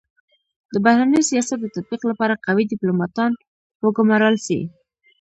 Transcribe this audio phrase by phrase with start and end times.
[0.73, 3.31] د بهرني سیاست د تطبیق لپاره قوي ډيپلوماتان
[3.83, 4.59] و ګمارل سي.